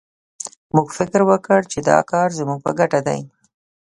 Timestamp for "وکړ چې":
1.29-1.79